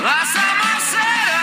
[0.00, 1.37] Laça Marcelo!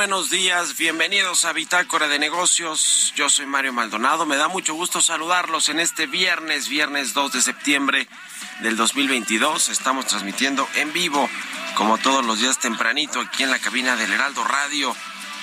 [0.00, 0.78] Buenos días.
[0.78, 3.12] Bienvenidos a Bitácora de Negocios.
[3.16, 4.24] Yo soy Mario Maldonado.
[4.24, 8.08] Me da mucho gusto saludarlos en este viernes, viernes 2 de septiembre
[8.62, 9.68] del 2022.
[9.68, 11.28] Estamos transmitiendo en vivo,
[11.74, 14.96] como todos los días tempranito, aquí en la cabina del Heraldo Radio.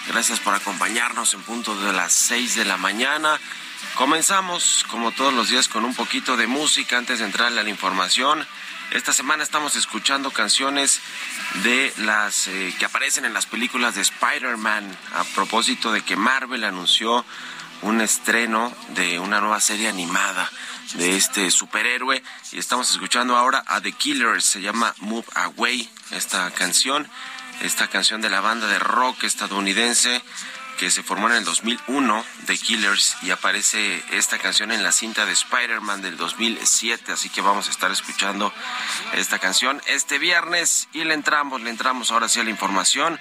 [0.07, 3.39] Gracias por acompañarnos en punto de las 6 de la mañana.
[3.94, 7.69] Comenzamos, como todos los días, con un poquito de música antes de entrar a la
[7.69, 8.44] información.
[8.92, 11.01] Esta semana estamos escuchando canciones
[11.63, 16.63] de las eh, que aparecen en las películas de Spider-Man a propósito de que Marvel
[16.63, 17.25] anunció
[17.81, 20.50] un estreno de una nueva serie animada
[20.94, 22.24] de este superhéroe.
[22.54, 27.10] Y estamos escuchando ahora a The Killers, se llama Move Away esta canción,
[27.62, 30.24] esta canción de la banda de rock estadounidense
[30.78, 35.26] que se formó en el 2001, The Killers, y aparece esta canción en la cinta
[35.26, 38.54] de Spider-Man del 2007, así que vamos a estar escuchando
[39.14, 43.20] esta canción este viernes y le entramos, le entramos ahora sí a la información.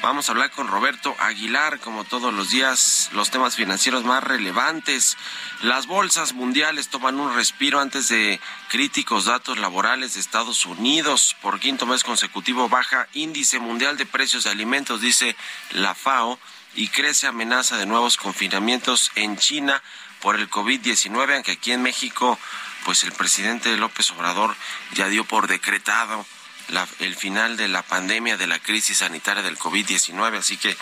[0.00, 5.16] Vamos a hablar con Roberto Aguilar, como todos los días, los temas financieros más relevantes.
[5.62, 8.38] Las bolsas mundiales toman un respiro antes de
[8.68, 11.34] críticos datos laborales de Estados Unidos.
[11.42, 15.34] Por quinto mes consecutivo baja índice mundial de precios de alimentos, dice
[15.72, 16.38] la FAO
[16.78, 19.82] y crece amenaza de nuevos confinamientos en China
[20.20, 22.38] por el COVID-19, aunque aquí en México,
[22.84, 24.54] pues el presidente López Obrador
[24.94, 26.24] ya dio por decretado
[26.68, 30.76] la, el final de la pandemia, de la crisis sanitaria del COVID-19, así que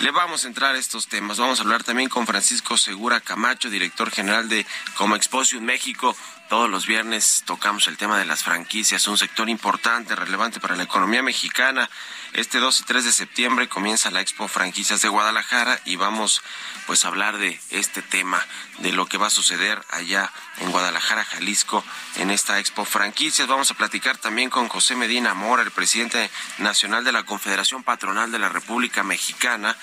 [0.00, 1.38] le vamos a entrar a estos temas.
[1.38, 6.14] Vamos a hablar también con Francisco Segura Camacho, director general de Como en México.
[6.48, 10.82] Todos los viernes tocamos el tema de las franquicias, un sector importante, relevante para la
[10.82, 11.88] economía mexicana.
[12.34, 16.42] Este 2 y 3 de septiembre comienza la Expo Franquicias de Guadalajara y vamos
[16.86, 18.44] pues a hablar de este tema,
[18.78, 21.84] de lo que va a suceder allá en Guadalajara, Jalisco,
[22.16, 23.48] en esta Expo Franquicias.
[23.48, 28.30] Vamos a platicar también con José Medina Mora, el presidente nacional de la Confederación Patronal
[28.30, 29.76] de la República Mexicana,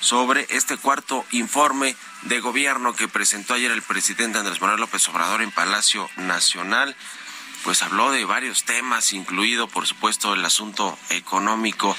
[0.00, 5.42] sobre este cuarto informe de gobierno que presentó ayer el presidente Andrés Manuel López Obrador
[5.42, 6.96] en Palacio Nacional.
[7.64, 11.96] Pues habló de varios temas, incluido por supuesto el asunto económico.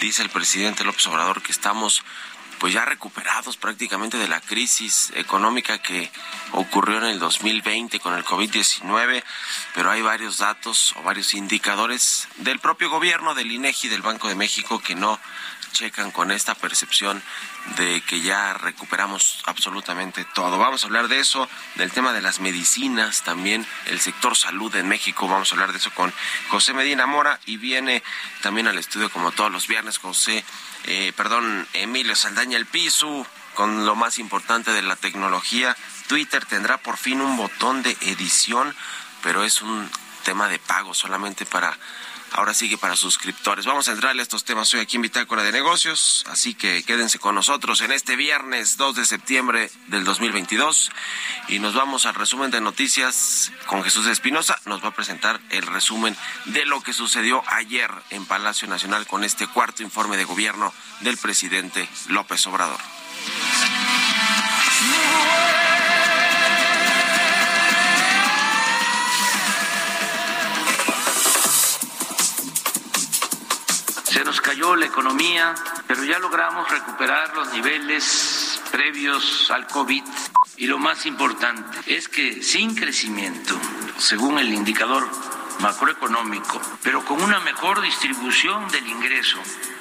[0.00, 2.02] Dice el presidente López Obrador que estamos
[2.58, 6.10] pues ya recuperados prácticamente de la crisis económica que
[6.52, 9.22] ocurrió en el 2020 con el COVID-19,
[9.74, 14.34] pero hay varios datos o varios indicadores del propio gobierno, del INEGI, del Banco de
[14.34, 15.18] México que no
[15.72, 17.22] checan con esta percepción
[17.76, 20.58] de que ya recuperamos absolutamente todo.
[20.58, 24.88] Vamos a hablar de eso, del tema de las medicinas, también el sector salud en
[24.88, 25.28] México.
[25.28, 26.12] Vamos a hablar de eso con
[26.48, 28.02] José Medina Mora y viene
[28.42, 30.44] también al estudio como todos los viernes José,
[30.84, 35.76] eh, perdón, Emilio Saldaña El Piso con lo más importante de la tecnología.
[36.06, 38.74] Twitter tendrá por fin un botón de edición,
[39.22, 39.90] pero es un
[40.22, 41.76] tema de pago solamente para
[42.32, 43.66] ahora sigue para suscriptores.
[43.66, 47.18] Vamos a entrarle a estos temas hoy aquí en Bitácora de Negocios, así que quédense
[47.18, 50.90] con nosotros en este viernes 2 de septiembre del 2022
[51.48, 54.58] y nos vamos al resumen de noticias con Jesús Espinosa.
[54.66, 56.16] Nos va a presentar el resumen
[56.46, 61.16] de lo que sucedió ayer en Palacio Nacional con este cuarto informe de gobierno del
[61.16, 62.80] presidente López Obrador.
[74.76, 75.54] La economía,
[75.86, 80.02] pero ya logramos recuperar los niveles previos al COVID.
[80.56, 83.54] Y lo más importante es que sin crecimiento,
[83.98, 85.08] según el indicador
[85.60, 89.38] macroeconómico, pero con una mejor distribución del ingreso,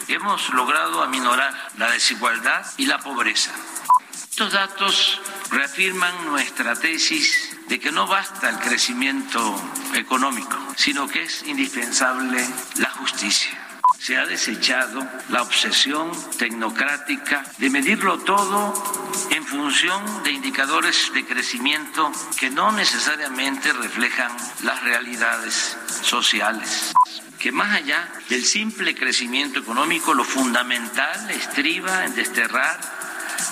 [0.08, 3.52] hemos logrado aminorar la desigualdad y la pobreza.
[4.14, 9.60] Estos datos reafirman nuestra tesis de que no basta el crecimiento
[9.96, 13.67] económico, sino que es indispensable la justicia
[14.00, 18.74] se ha desechado la obsesión tecnocrática de medirlo todo
[19.32, 24.32] en función de indicadores de crecimiento que no necesariamente reflejan
[24.64, 26.94] las realidades sociales.
[27.40, 32.80] Que más allá del simple crecimiento económico, lo fundamental estriba en desterrar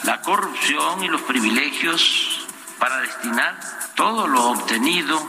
[0.03, 2.45] la corrupción y los privilegios
[2.79, 3.59] para destinar
[3.95, 5.25] todo lo obtenido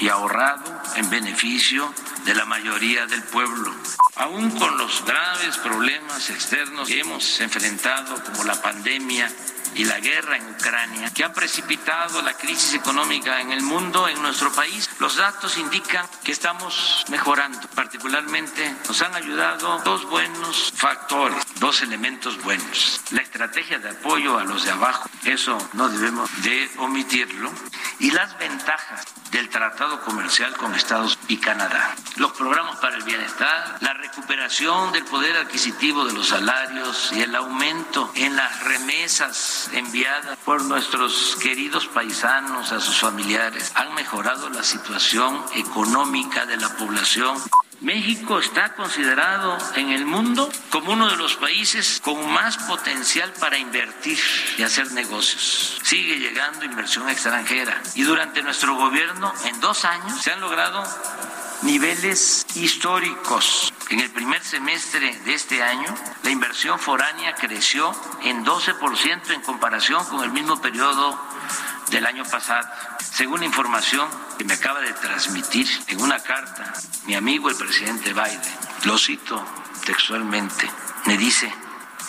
[0.00, 1.92] y ahorrado en beneficio
[2.28, 3.74] de la mayoría del pueblo.
[4.16, 9.32] Aún con los graves problemas externos que hemos enfrentado, como la pandemia
[9.74, 14.20] y la guerra en Ucrania, que han precipitado la crisis económica en el mundo, en
[14.20, 17.60] nuestro país, los datos indican que estamos mejorando.
[17.74, 23.00] Particularmente nos han ayudado dos buenos factores, dos elementos buenos.
[23.10, 27.50] La estrategia de apoyo a los de abajo, eso no debemos de omitirlo,
[28.00, 31.94] y las ventajas del tratado comercial con Estados y Canadá.
[32.18, 37.32] Los programas para el bienestar, la recuperación del poder adquisitivo de los salarios y el
[37.36, 44.64] aumento en las remesas enviadas por nuestros queridos paisanos a sus familiares han mejorado la
[44.64, 47.40] situación económica de la población
[47.80, 53.56] México está considerado en el mundo como uno de los países con más potencial para
[53.56, 54.18] invertir
[54.56, 55.78] y hacer negocios.
[55.84, 60.82] Sigue llegando inversión extranjera y durante nuestro gobierno en dos años se han logrado
[61.62, 63.72] niveles históricos.
[63.90, 70.04] En el primer semestre de este año, la inversión foránea creció en 12% en comparación
[70.06, 71.18] con el mismo periodo
[71.90, 72.68] del año pasado.
[73.00, 76.72] Según información que me acaba de transmitir en una carta
[77.06, 78.40] mi amigo el presidente Biden,
[78.84, 79.42] lo cito
[79.84, 80.70] textualmente,
[81.06, 81.52] me dice,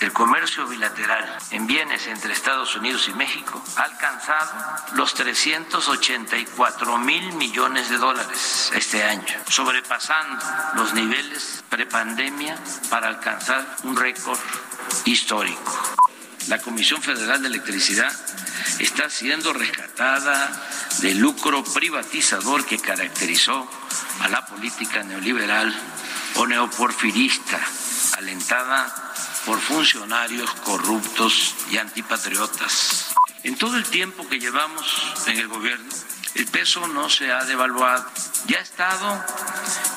[0.02, 4.52] el comercio bilateral en bienes entre Estados Unidos y México ha alcanzado
[4.94, 10.44] los 384 mil millones de dólares este año, sobrepasando
[10.76, 12.58] los niveles prepandemia
[12.90, 14.40] para alcanzar un récord
[15.06, 15.98] histórico.
[16.48, 18.12] La Comisión Federal de Electricidad
[18.80, 20.50] está siendo rescatada
[21.00, 23.70] del lucro privatizador que caracterizó
[24.22, 25.74] a la política neoliberal
[26.36, 27.60] o neoporfirista,
[28.18, 29.09] alentada
[29.46, 33.14] por funcionarios corruptos y antipatriotas.
[33.44, 34.86] En todo el tiempo que llevamos
[35.28, 35.90] en el gobierno,
[36.36, 38.06] el peso no se ha devaluado.
[38.48, 39.26] Ya ha estado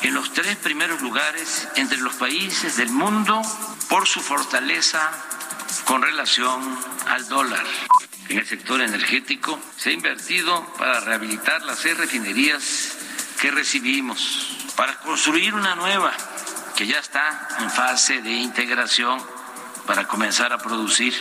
[0.02, 3.42] en los tres primeros lugares entre los países del mundo
[3.88, 5.10] por su fortaleza
[5.84, 7.64] con relación al dólar.
[8.28, 12.96] En el sector energético se ha invertido para rehabilitar las seis refinerías
[13.40, 16.12] que recibimos, para construir una nueva
[16.76, 19.20] que ya está en fase de integración
[19.86, 21.14] para comenzar a producir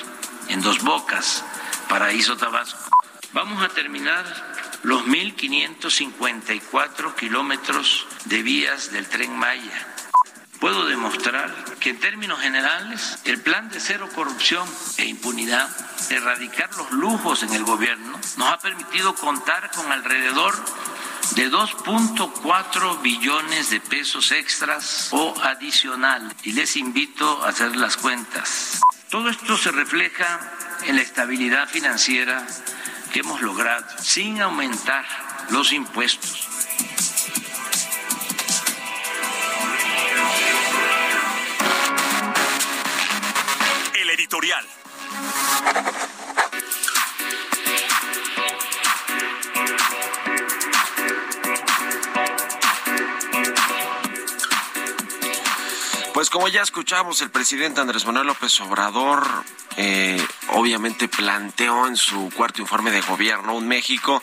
[0.47, 1.43] en dos bocas,
[1.89, 2.79] Paraíso Tabasco.
[3.33, 4.23] Vamos a terminar
[4.83, 9.87] los 1.554 kilómetros de vías del tren Maya.
[10.59, 15.67] Puedo demostrar que en términos generales el plan de cero corrupción e impunidad,
[16.11, 20.53] erradicar los lujos en el gobierno, nos ha permitido contar con alrededor
[21.35, 26.33] de 2.4 billones de pesos extras o adicional.
[26.43, 28.79] Y les invito a hacer las cuentas.
[29.09, 30.39] Todo esto se refleja
[30.85, 32.45] en la estabilidad financiera
[33.11, 35.05] que hemos logrado sin aumentar
[35.49, 36.47] los impuestos.
[43.93, 44.65] El editorial.
[56.13, 59.25] Pues como ya escuchamos, el presidente Andrés Manuel López Obrador
[59.77, 64.21] eh, obviamente planteó en su cuarto informe de gobierno un México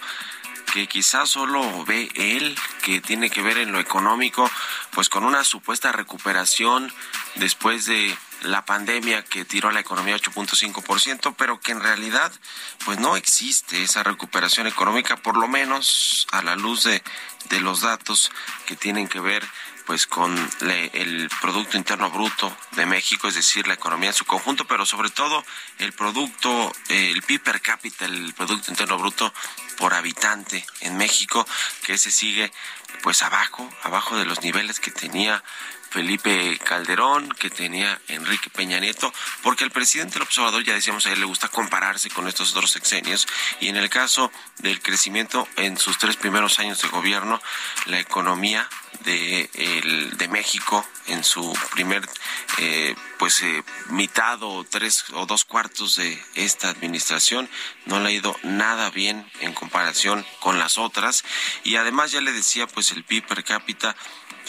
[0.70, 4.50] que quizás solo ve él, que tiene que ver en lo económico,
[4.90, 6.92] pues con una supuesta recuperación
[7.36, 12.30] después de la pandemia que tiró a la economía 8.5%, pero que en realidad
[12.84, 17.02] pues no existe esa recuperación económica, por lo menos a la luz de,
[17.48, 18.30] de los datos
[18.66, 19.42] que tienen que ver
[19.88, 24.26] pues con le- el Producto Interno Bruto de México, es decir, la economía en su
[24.26, 25.42] conjunto, pero sobre todo
[25.78, 29.32] el producto, eh, el PIB per cápita, el Producto Interno Bruto
[29.78, 31.46] por habitante en México,
[31.84, 32.52] que ese sigue
[33.02, 35.42] pues abajo, abajo de los niveles que tenía
[35.90, 39.10] Felipe Calderón, que tenía Enrique Peña Nieto,
[39.42, 42.70] porque el presidente López Obrador, ya decíamos, a él le gusta compararse con estos otros
[42.72, 43.26] sexenios,
[43.60, 47.40] y en el caso del crecimiento en sus tres primeros años de gobierno,
[47.86, 48.68] la economía
[49.04, 52.08] de, el- de México en su primer
[52.58, 57.48] eh, pues eh, mitad o tres o dos cuartos de esta administración.
[57.86, 61.24] No le ha ido nada bien en comparación con las otras.
[61.64, 63.96] Y además ya le decía pues el PIB per cápita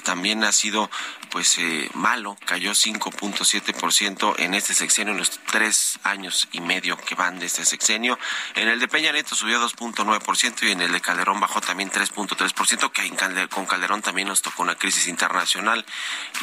[0.03, 0.89] también ha sido
[1.29, 7.15] pues eh, malo, cayó 5.7% en este sexenio, en los tres años y medio que
[7.15, 8.17] van de este sexenio.
[8.55, 12.91] En el de Peña Nieto subió 2.9% y en el de Calderón bajó también 3.3%,
[12.91, 15.85] que en con Calderón también nos tocó una crisis internacional,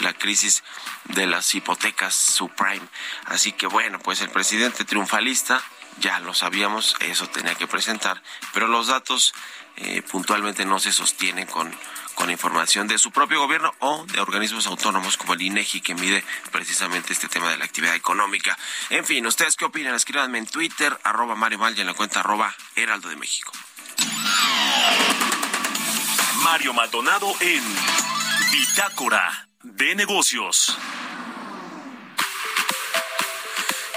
[0.00, 0.62] la crisis
[1.04, 2.86] de las hipotecas subprime.
[3.26, 5.62] Así que bueno, pues el presidente triunfalista,
[5.98, 9.32] ya lo sabíamos, eso tenía que presentar, pero los datos
[9.76, 11.74] eh, puntualmente no se sostienen con,
[12.16, 16.24] con información de su propio gobierno o de organismos autónomos como el INEGI que mide
[16.50, 18.58] precisamente este tema de la actividad económica.
[18.90, 19.94] En fin, ¿ustedes qué opinan?
[19.94, 23.52] Escríbanme en Twitter, arroba Mario Mal y en la cuenta arroba Heraldo de México.
[26.42, 27.62] Mario Maldonado en
[28.50, 30.78] Bitácora de Negocios.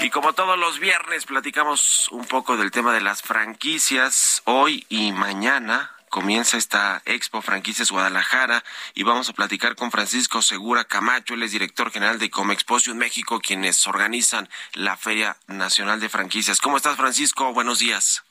[0.00, 4.42] Y como todos los viernes platicamos un poco del tema de las franquicias.
[4.44, 8.62] Hoy y mañana comienza esta Expo Franquicias Guadalajara
[8.94, 13.40] y vamos a platicar con Francisco Segura Camacho, él es director general de Comexposium México,
[13.40, 16.60] quienes organizan la Feria Nacional de Franquicias.
[16.60, 17.54] ¿Cómo estás, Francisco?
[17.54, 18.24] Buenos días.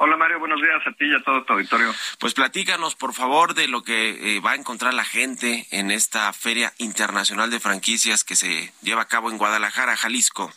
[0.00, 1.92] Hola Mario, buenos días a ti y a todo tu auditorio.
[2.18, 6.32] Pues platícanos, por favor, de lo que eh, va a encontrar la gente en esta
[6.32, 10.52] Feria Internacional de Franquicias que se lleva a cabo en Guadalajara, Jalisco.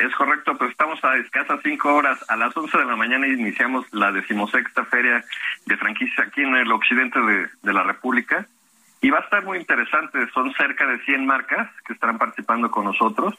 [0.00, 2.18] Es correcto, pues estamos a escasas cinco horas.
[2.30, 5.22] A las once de la mañana iniciamos la decimosexta feria
[5.66, 8.46] de franquicias aquí en el occidente de, la República.
[9.02, 12.86] Y va a estar muy interesante, son cerca de 100 marcas que estarán participando con
[12.86, 13.34] nosotros.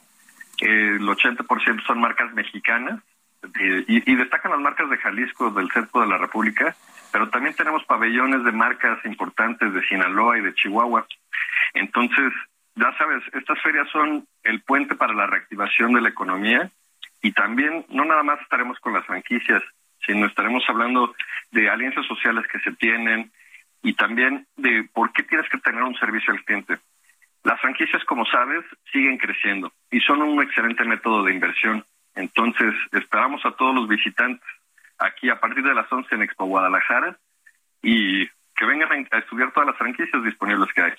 [0.60, 3.00] El 80% son marcas mexicanas
[3.60, 6.76] eh, y, y destacan las marcas de Jalisco, del centro de la República,
[7.12, 11.08] pero también tenemos pabellones de marcas importantes de Sinaloa y de Chihuahua.
[11.74, 12.32] Entonces,
[12.76, 16.72] ya sabes, estas ferias son el puente para la reactivación de la economía
[17.22, 19.62] y también no nada más estaremos con las franquicias,
[20.06, 21.14] sino estaremos hablando
[21.52, 23.32] de alianzas sociales que se tienen
[23.84, 26.80] y también de por qué tienes que tener un servicio al cliente.
[27.44, 31.86] Las franquicias, como sabes, siguen creciendo y son un excelente método de inversión.
[32.16, 34.48] Entonces, esperamos a todos los visitantes
[35.00, 37.18] aquí a partir de las 11 en Expo Guadalajara
[37.82, 40.94] y que vengan a estudiar todas las franquicias disponibles que hay.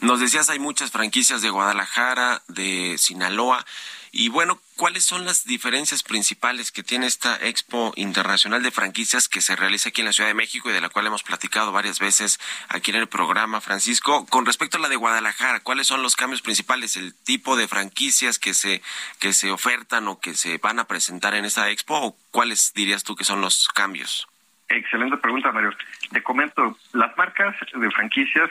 [0.00, 3.66] Nos decías, hay muchas franquicias de Guadalajara, de Sinaloa.
[4.12, 9.42] Y bueno, ¿cuáles son las diferencias principales que tiene esta Expo Internacional de Franquicias que
[9.42, 12.00] se realiza aquí en la Ciudad de México y de la cual hemos platicado varias
[12.00, 14.24] veces aquí en el programa, Francisco?
[14.26, 16.96] Con respecto a la de Guadalajara, ¿cuáles son los cambios principales?
[16.96, 18.82] ¿El tipo de franquicias que se,
[19.20, 22.00] que se ofertan o que se van a presentar en esta Expo?
[22.00, 24.26] ¿O cuáles dirías tú que son los cambios?
[24.70, 25.76] Excelente pregunta, Mario.
[26.10, 28.48] Te comento, las marcas de franquicias,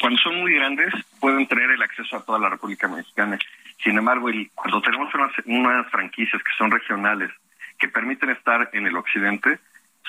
[0.00, 3.38] cuando son muy grandes, pueden tener el acceso a toda la República Mexicana.
[3.82, 5.12] Sin embargo, cuando tenemos
[5.46, 7.30] unas, franquicias que son regionales,
[7.78, 9.58] que permiten estar en el occidente,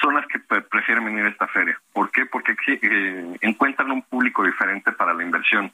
[0.02, 1.80] son las que pre- prefieren venir a esta feria.
[1.94, 2.26] ¿Por qué?
[2.26, 5.72] Porque eh, encuentran un público diferente para la inversión.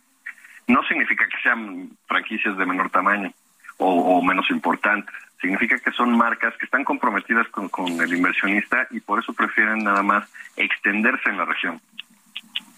[0.68, 3.32] No significa que sean franquicias de menor tamaño
[3.78, 5.14] o, o menos importantes.
[5.42, 9.84] Significa que son marcas que están comprometidas con, con el inversionista y por eso prefieren
[9.84, 11.82] nada más extenderse en la región.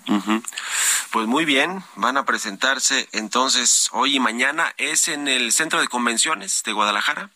[0.08, 0.42] Ujú.
[1.12, 4.74] Pues muy bien, van a presentarse entonces hoy y mañana.
[4.78, 7.32] ¿Es en el Centro de Convenciones de Guadalajara?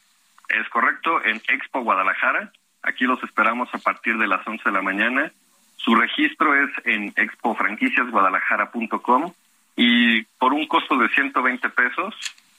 [0.49, 2.51] Es correcto, en Expo Guadalajara.
[2.83, 5.31] Aquí los esperamos a partir de las 11 de la mañana.
[5.77, 9.33] Su registro es en expofranquiciasguadalajara.com
[9.75, 12.15] y por un costo de 120 pesos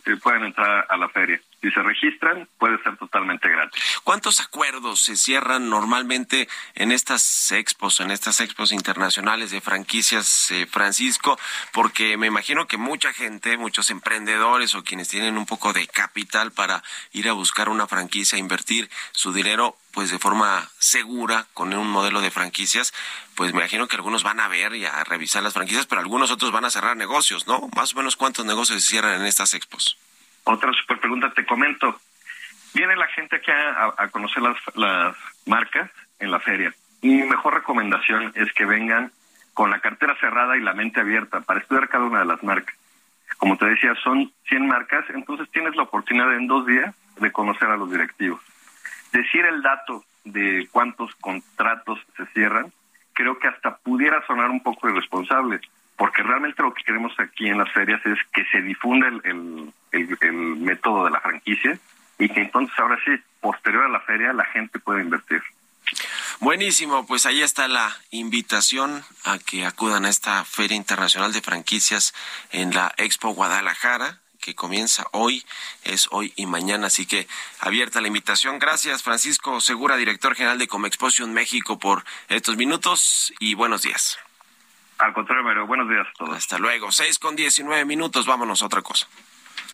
[0.06, 1.40] eh, pueden entrar a la feria.
[1.60, 3.82] Si se registran, puede ser totalmente gratis.
[4.02, 10.66] ¿Cuántos acuerdos se cierran normalmente en estas expos, en estas expos internacionales de franquicias, eh,
[10.66, 11.38] Francisco?
[11.72, 16.50] Porque me imagino que mucha gente, muchos emprendedores o quienes tienen un poco de capital
[16.50, 16.82] para
[17.12, 22.20] ir a buscar una franquicia, invertir su dinero pues de forma segura con un modelo
[22.20, 22.94] de franquicias,
[23.34, 26.30] pues me imagino que algunos van a ver y a revisar las franquicias, pero algunos
[26.30, 27.68] otros van a cerrar negocios, ¿no?
[27.74, 29.98] Más o menos cuántos negocios se cierran en estas expos.
[30.52, 32.00] Otra super pregunta, te comento.
[32.74, 36.72] Viene la gente aquí a, a- conocer las, las marcas en la feria.
[37.02, 39.12] Y mi mejor recomendación es que vengan
[39.54, 42.74] con la cartera cerrada y la mente abierta para estudiar cada una de las marcas.
[43.38, 47.68] Como te decía, son 100 marcas, entonces tienes la oportunidad en dos días de conocer
[47.68, 48.40] a los directivos.
[49.12, 52.72] Decir el dato de cuántos contratos se cierran,
[53.12, 55.60] creo que hasta pudiera sonar un poco irresponsable,
[55.96, 59.72] porque realmente lo que queremos aquí en las ferias es que se difunda el, el-
[59.92, 61.78] el- el método de la franquicia
[62.18, 65.42] y que entonces ahora sí, posterior a la feria, la gente pueda invertir.
[66.40, 72.14] Buenísimo, pues ahí está la invitación a que acudan a esta Feria Internacional de Franquicias
[72.52, 75.44] en la Expo Guadalajara que comienza hoy,
[75.84, 77.28] es hoy y mañana, así que
[77.60, 78.58] abierta la invitación.
[78.58, 84.18] Gracias, Francisco Segura, director general de Comexposition México, por estos minutos y buenos días.
[84.96, 86.36] Al contrario, Mario, buenos días a todos.
[86.36, 89.06] Hasta luego, seis con diecinueve minutos, vámonos a otra cosa.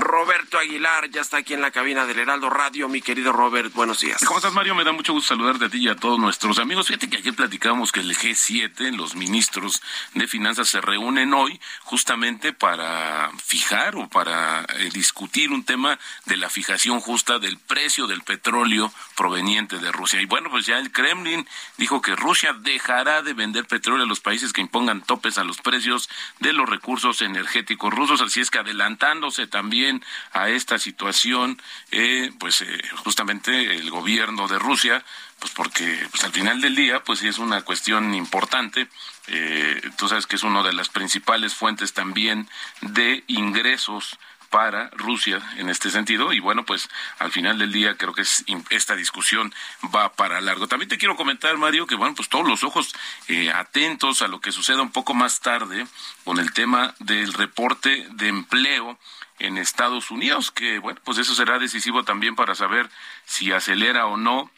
[0.00, 2.88] Roberto Aguilar ya está aquí en la cabina del Heraldo Radio.
[2.88, 4.24] Mi querido Robert, buenos días.
[4.24, 4.74] ¿Cómo estás, Mario?
[4.74, 6.86] Me da mucho gusto saludarte a ti y a todos nuestros amigos.
[6.86, 9.82] Fíjate que ayer platicábamos que el G7, los ministros
[10.14, 16.36] de finanzas, se reúnen hoy justamente para fijar o para eh, discutir un tema de
[16.36, 20.20] la fijación justa del precio del petróleo proveniente de Rusia.
[20.20, 24.20] Y bueno, pues ya el Kremlin dijo que Rusia dejará de vender petróleo a los
[24.20, 26.08] países que impongan topes a los precios
[26.40, 28.20] de los recursos energéticos rusos.
[28.20, 29.87] Así es que adelantándose también
[30.32, 35.04] a esta situación, eh, pues eh, justamente el gobierno de Rusia,
[35.38, 38.88] pues porque pues al final del día, pues sí es una cuestión importante.
[39.28, 42.48] Eh, tú sabes que es una de las principales fuentes también
[42.80, 44.18] de ingresos
[44.50, 48.44] para Rusia en este sentido y bueno pues al final del día creo que es,
[48.70, 49.52] esta discusión
[49.94, 52.94] va para largo también te quiero comentar Mario que bueno pues todos los ojos
[53.28, 55.86] eh, atentos a lo que suceda un poco más tarde
[56.24, 58.98] con el tema del reporte de empleo
[59.38, 62.88] en Estados Unidos que bueno pues eso será decisivo también para saber
[63.24, 64.50] si acelera o no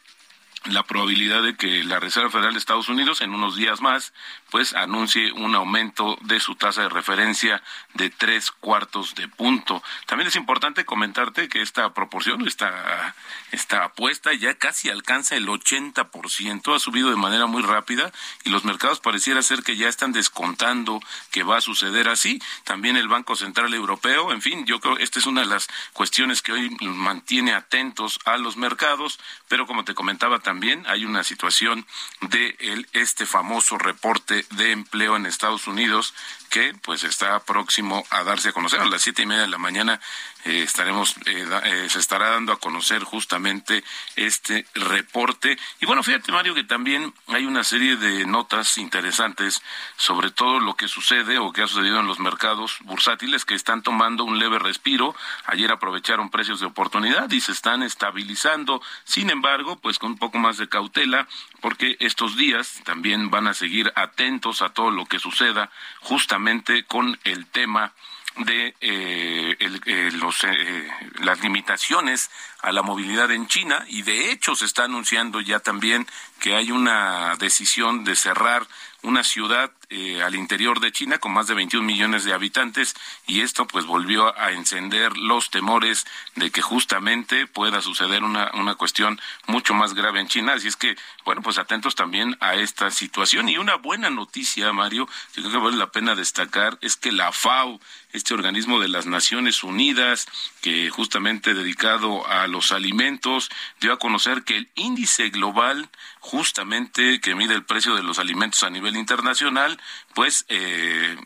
[0.67, 4.13] la probabilidad de que la Reserva Federal de Estados Unidos en unos días más
[4.51, 7.63] pues anuncie un aumento de su tasa de referencia
[7.95, 9.83] de tres cuartos de punto.
[10.07, 13.15] También es importante comentarte que esta proporción, esta,
[13.53, 18.13] esta apuesta ya casi alcanza el 80%, ha subido de manera muy rápida
[18.45, 22.43] y los mercados pareciera ser que ya están descontando que va a suceder así.
[22.65, 25.69] También el Banco Central Europeo, en fin, yo creo que esta es una de las
[25.93, 30.41] cuestiones que hoy mantiene atentos a los mercados, pero como te comentaba
[30.87, 31.87] hay una situación
[32.21, 36.15] de el, este famoso reporte de empleo en Estados Unidos
[36.51, 38.81] que pues está próximo a darse a conocer.
[38.81, 40.01] A las siete y media de la mañana
[40.45, 43.85] eh, estaremos eh, eh, se estará dando a conocer justamente
[44.17, 45.57] este reporte.
[45.81, 49.63] Y bueno fíjate Mario que también hay una serie de notas interesantes
[49.97, 53.83] sobre todo lo que sucede o que ha sucedido en los mercados bursátiles que están
[53.83, 55.15] tomando un leve respiro.
[55.47, 58.83] Ayer aprovecharon precios de oportunidad y se están estabilizando.
[59.05, 61.29] Sin embargo pues con un poco más de cautela
[61.61, 66.40] porque estos días también van a seguir atentos a todo lo que suceda justamente
[66.87, 67.93] con el tema
[68.37, 70.89] de eh, el- eh, los, eh,
[71.21, 72.31] las limitaciones
[72.63, 76.07] a la movilidad en China y de hecho se está anunciando ya también
[76.41, 78.67] que hay una decisión de cerrar
[79.03, 82.95] una ciudad eh, al interior de China con más de 21 millones de habitantes
[83.27, 88.77] y esto pues volvió a encender los temores de que justamente pueda suceder una, una
[88.77, 90.55] cuestión mucho más grave en China.
[90.55, 93.49] Así es que, bueno, pues atentos también a esta situación.
[93.49, 97.33] Y una buena noticia, Mario, que creo que vale la pena destacar, es que la
[97.33, 97.81] FAO,
[98.13, 100.27] este organismo de las Naciones Unidas,
[100.61, 103.51] que justamente dedicado a los alimentos,
[103.81, 105.89] dio a conocer que el índice global,
[106.21, 109.81] justamente que mide el precio de los alimentos a nivel internacional,
[110.15, 111.17] pues eh,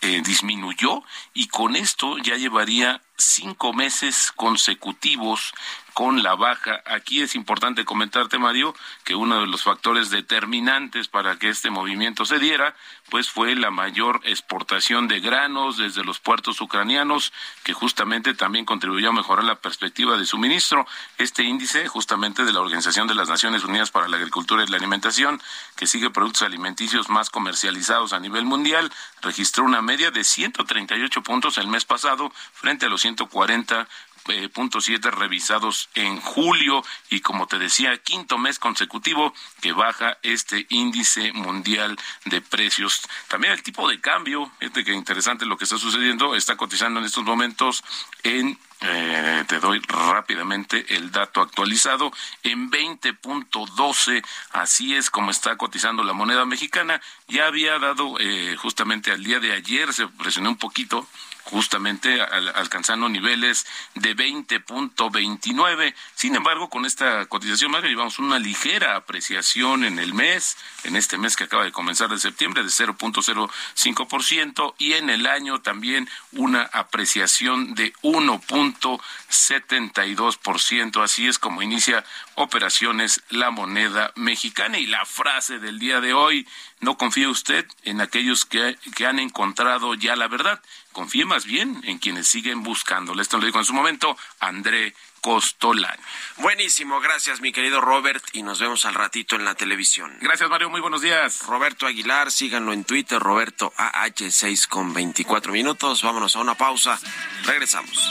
[0.00, 1.02] eh, disminuyó
[1.32, 5.52] y con esto ya llevaría cinco meses consecutivos
[5.96, 6.82] con la baja.
[6.84, 12.26] Aquí es importante comentarte, Mario, que uno de los factores determinantes para que este movimiento
[12.26, 12.76] se diera,
[13.08, 17.32] pues fue la mayor exportación de granos desde los puertos ucranianos,
[17.64, 20.86] que justamente también contribuyó a mejorar la perspectiva de suministro.
[21.16, 24.76] Este índice, justamente de la Organización de las Naciones Unidas para la Agricultura y la
[24.76, 25.40] Alimentación,
[25.76, 31.56] que sigue productos alimenticios más comercializados a nivel mundial, registró una media de 138 puntos
[31.56, 33.88] el mes pasado frente a los 140
[34.28, 40.18] eh, punto siete revisados en julio y como te decía quinto mes consecutivo que baja
[40.22, 43.02] este índice mundial de precios.
[43.28, 47.06] También el tipo de cambio fíjate que interesante lo que está sucediendo está cotizando en
[47.06, 47.84] estos momentos
[48.22, 52.12] en eh, te doy rápidamente el dato actualizado
[52.42, 57.00] en 20.12 así es como está cotizando la moneda mexicana.
[57.28, 61.08] Ya había dado eh, justamente al día de ayer se presionó un poquito
[61.46, 65.94] justamente al- alcanzando niveles de 20.29.
[66.14, 71.18] Sin embargo, con esta cotización, Mario, llevamos una ligera apreciación en el mes, en este
[71.18, 76.62] mes que acaba de comenzar de septiembre, de 0.05%, y en el año también una
[76.72, 81.02] apreciación de 1.72%.
[81.02, 82.04] Así es como inicia
[82.34, 84.78] operaciones la moneda mexicana.
[84.78, 86.46] Y la frase del día de hoy,
[86.80, 90.60] no confíe usted en aquellos que, que han encontrado ya la verdad.
[90.92, 93.22] Confíe más bien en quienes siguen buscándola.
[93.22, 96.02] Esto lo dijo en su momento André Costolani.
[96.36, 100.16] Buenísimo, gracias mi querido Robert y nos vemos al ratito en la televisión.
[100.20, 101.42] Gracias Mario, muy buenos días.
[101.46, 106.02] Roberto Aguilar, síganlo en Twitter, Roberto AH6 con 24 minutos.
[106.02, 106.98] Vámonos a una pausa.
[107.44, 108.10] Regresamos.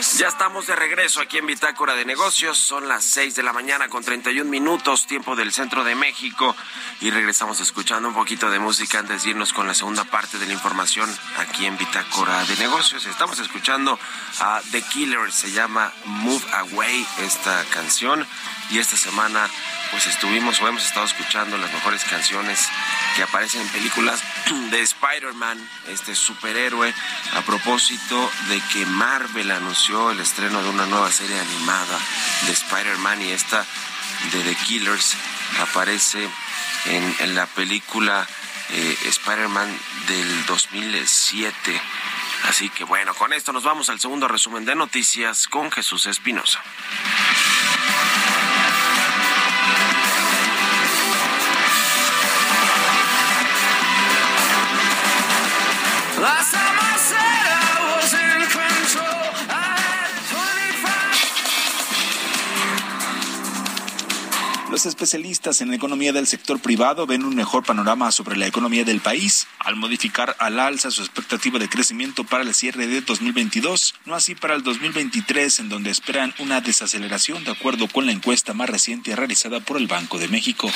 [0.00, 2.56] Ya estamos de regreso aquí en Bitácora de Negocios.
[2.56, 6.54] Son las 6 de la mañana con 31 minutos, tiempo del centro de México.
[7.00, 10.46] Y regresamos escuchando un poquito de música antes de irnos con la segunda parte de
[10.46, 13.06] la información aquí en Bitácora de Negocios.
[13.06, 13.98] Estamos escuchando
[14.38, 18.24] a The Killers, se llama Move Away esta canción.
[18.70, 19.50] Y esta semana
[19.90, 22.68] pues estuvimos o hemos estado escuchando las mejores canciones
[23.16, 24.22] que aparecen en películas
[24.70, 26.92] de Spider-Man, este superhéroe,
[27.34, 31.98] a propósito de que Marvel anunció el estreno de una nueva serie animada
[32.46, 33.64] de Spider-Man y esta
[34.32, 35.16] de The Killers
[35.60, 36.28] aparece
[36.86, 38.26] en, la película
[38.70, 41.80] eh, Spider-Man del 2007.
[42.48, 46.60] Así que bueno, con esto nos vamos al segundo resumen de noticias con Jesús Espinosa.
[56.28, 56.57] Pasa
[64.78, 64.78] 25.
[64.78, 69.00] Los especialistas en economía del sector privado ven un mejor panorama sobre la economía del
[69.00, 74.14] país al modificar al alza su expectativa de crecimiento para el cierre de 2022, no
[74.14, 78.70] así para el 2023, en donde esperan una desaceleración de acuerdo con la encuesta más
[78.70, 80.70] reciente realizada por el Banco de México.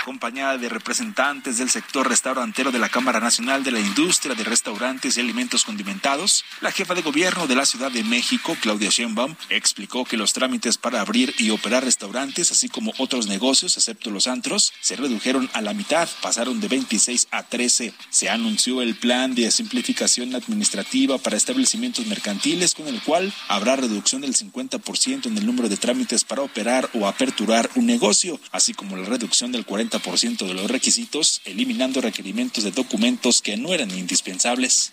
[0.00, 5.16] Acompañada de representantes del sector restaurantero de la Cámara Nacional de la Industria de Restaurantes
[5.16, 10.04] y Alimentos Condimentados, la jefa de gobierno de la Ciudad de México, Claudia Sheinbaum, explicó
[10.04, 14.72] que los trámites para abrir y operar restaurantes, así como otros negocios, excepto los antros,
[14.80, 17.92] se redujeron a la mitad, pasaron de 26 a 13.
[18.10, 24.22] Se anunció el plan de simplificación administrativa para establecimientos mercantiles, con el cual habrá reducción
[24.22, 28.96] del 50% en el número de trámites para operar o aperturar un negocio, así como
[28.96, 34.92] la reducción del 40% de los requisitos, eliminando requerimientos de documentos que no eran indispensables.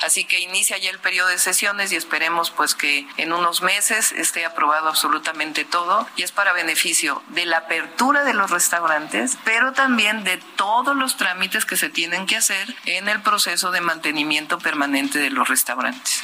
[0.00, 4.12] Así que inicia ya el periodo de sesiones y esperemos pues que en unos meses
[4.12, 9.72] esté aprobado absolutamente todo y es para beneficio de la apertura de los restaurantes, pero
[9.72, 14.58] también de todos los trámites que se tienen que hacer en el proceso de mantenimiento
[14.58, 16.22] permanente de los restaurantes.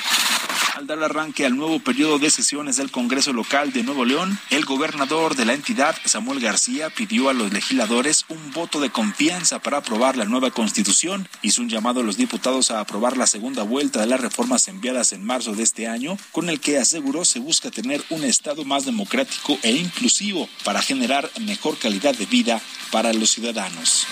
[0.75, 4.65] Al dar arranque al nuevo periodo de sesiones del Congreso Local de Nuevo León, el
[4.65, 9.79] gobernador de la entidad, Samuel García, pidió a los legisladores un voto de confianza para
[9.79, 11.29] aprobar la nueva constitución.
[11.43, 15.13] Hizo un llamado a los diputados a aprobar la segunda vuelta de las reformas enviadas
[15.13, 18.85] en marzo de este año, con el que aseguró se busca tener un Estado más
[18.85, 24.07] democrático e inclusivo para generar mejor calidad de vida para los ciudadanos.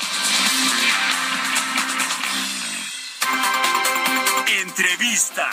[4.62, 5.50] Entrevista.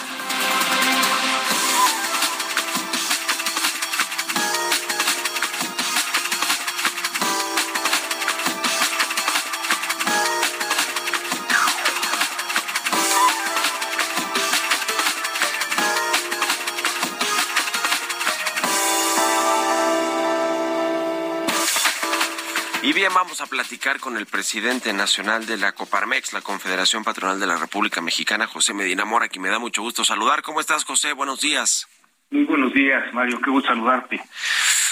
[23.17, 27.57] Vamos a platicar con el presidente nacional de la Coparmex, la Confederación Patronal de la
[27.57, 30.43] República Mexicana, José Medina Mora, que me da mucho gusto saludar.
[30.43, 31.13] ¿Cómo estás, José?
[31.13, 31.87] Buenos días.
[32.29, 33.41] Muy buenos días, Mario.
[33.41, 34.21] Qué gusto saludarte.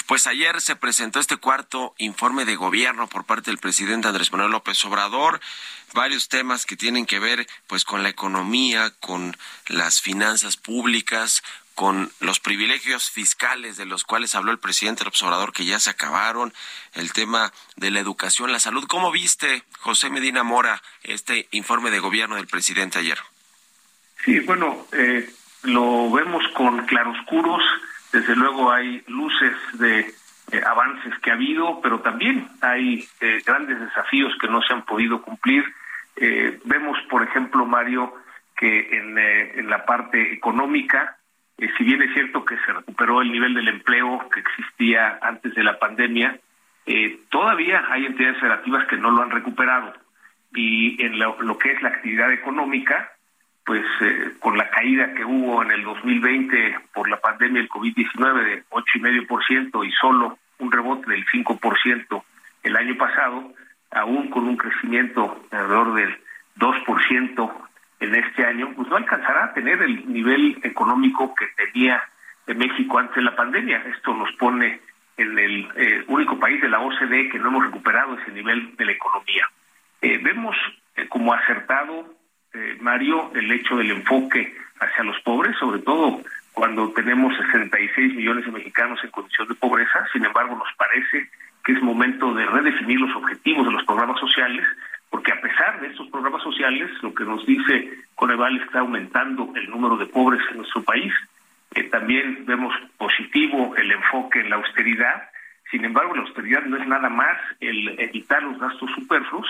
[0.08, 4.50] Pues ayer se presentó este cuarto informe de gobierno por parte del presidente Andrés Manuel
[4.50, 5.38] López Obrador,
[5.94, 9.36] varios temas que tienen que ver pues con la economía, con
[9.68, 11.44] las finanzas públicas,
[11.76, 15.90] con los privilegios fiscales de los cuales habló el presidente López Obrador que ya se
[15.90, 16.52] acabaron,
[16.94, 18.86] el tema de la educación, la salud.
[18.88, 23.18] ¿Cómo viste, José Medina Mora, este informe de gobierno del presidente ayer?
[24.24, 25.30] Sí, bueno, eh,
[25.64, 27.62] lo vemos con claroscuros.
[28.10, 30.14] Desde luego hay luces de
[30.52, 34.86] eh, avances que ha habido, pero también hay eh, grandes desafíos que no se han
[34.86, 35.62] podido cumplir.
[36.16, 38.14] Eh, vemos, por ejemplo, Mario,
[38.56, 41.18] que en, eh, en la parte económica,
[41.58, 45.64] si bien es cierto que se recuperó el nivel del empleo que existía antes de
[45.64, 46.38] la pandemia,
[46.84, 49.94] eh, todavía hay entidades federativas que no lo han recuperado.
[50.54, 53.10] Y en lo, lo que es la actividad económica,
[53.64, 58.44] pues eh, con la caída que hubo en el 2020 por la pandemia del COVID-19
[58.44, 62.22] de 8,5% y solo un rebote del 5%
[62.62, 63.52] el año pasado,
[63.90, 66.16] aún con un crecimiento alrededor del
[66.58, 67.65] 2%
[68.00, 72.02] en este año, pues no alcanzará a tener el nivel económico que tenía
[72.46, 73.82] en México antes de la pandemia.
[73.94, 74.80] Esto nos pone
[75.16, 78.84] en el eh, único país de la OCDE que no hemos recuperado ese nivel de
[78.84, 79.48] la economía.
[80.02, 80.56] Eh, vemos
[80.96, 82.14] eh, como acertado,
[82.80, 86.22] Mario, el hecho del enfoque hacia los pobres, sobre todo
[86.54, 90.06] cuando tenemos 66 millones de mexicanos en condición de pobreza.
[90.10, 91.28] Sin embargo, nos parece
[91.62, 94.64] que es momento de redefinir los objetivos de los programas sociales,
[95.10, 99.70] porque a pesar de estos programas sociales, lo que nos dice Coneval está aumentando el
[99.70, 101.12] número de pobres en nuestro país.
[101.74, 105.30] Eh, también vemos positivo el enfoque en la austeridad.
[105.70, 109.46] Sin embargo, la austeridad no es nada más el evitar los gastos superfluos.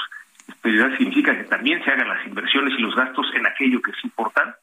[0.48, 4.04] Austeridad significa que también se hagan las inversiones y los gastos en aquello que es
[4.04, 4.58] importante.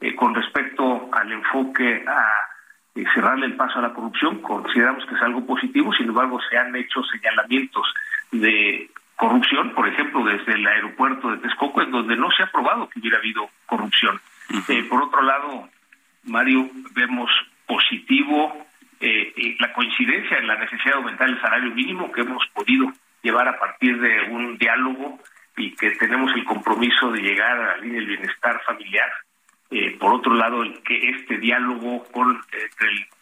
[0.00, 2.26] Eh, con respecto al enfoque a
[2.94, 6.58] eh, cerrarle el paso a la corrupción, consideramos que es algo positivo, sin embargo se
[6.58, 7.86] han hecho señalamientos
[8.32, 12.88] de corrupción, por ejemplo, desde el aeropuerto de Texcoco, en donde no se ha probado
[12.88, 14.20] que hubiera habido corrupción.
[14.68, 15.68] Eh, por otro lado,
[16.24, 17.30] Mario, vemos
[17.66, 18.66] positivo
[19.00, 22.92] eh, eh, la coincidencia en la necesidad de aumentar el salario mínimo que hemos podido
[23.22, 25.18] llevar a partir de un diálogo
[25.56, 29.10] y que tenemos el compromiso de llegar a la línea del bienestar familiar.
[29.70, 32.40] Eh, por otro lado, el que este diálogo con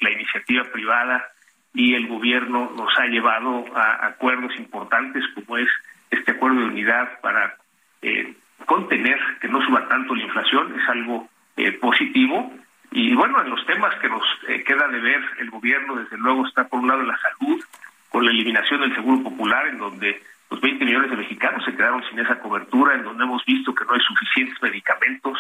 [0.01, 1.33] la iniciativa privada
[1.75, 5.69] y el gobierno nos ha llevado a acuerdos importantes como es
[6.11, 7.57] este acuerdo de unidad para
[8.03, 8.35] eh,
[8.67, 12.53] contener que no suba tanto la inflación, es algo eh, positivo.
[12.93, 16.47] Y bueno, en los temas que nos eh, queda de ver, el gobierno desde luego
[16.47, 17.63] está por un lado en la salud,
[18.09, 22.03] con la eliminación del Seguro Popular, en donde los 20 millones de mexicanos se quedaron
[22.09, 25.39] sin esa cobertura, en donde hemos visto que no hay suficientes medicamentos.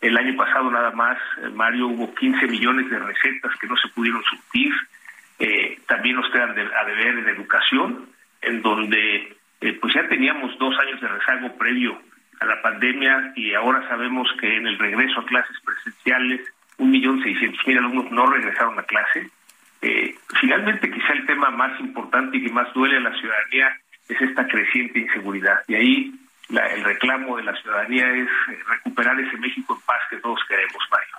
[0.00, 3.88] El año pasado nada más, eh, Mario, hubo 15 millones de recetas que no se
[3.88, 4.72] pudieron surtir.
[5.38, 8.08] Eh, también nos quedan de- a deber en educación,
[8.42, 12.00] en donde eh, pues ya teníamos dos años de rezago previo
[12.40, 16.40] a la pandemia y ahora sabemos que en el regreso a clases presenciales
[16.76, 19.28] un millón seiscientos mil alumnos no regresaron a clase.
[19.82, 23.76] Eh, finalmente, quizá el tema más importante y que más duele a la ciudadanía
[24.08, 25.60] es esta creciente inseguridad.
[25.66, 26.12] Y ahí
[26.50, 30.40] la- el reclamo de la ciudadanía es eh, recuperar ese México en paz que todos
[30.48, 31.14] queremos, Mario.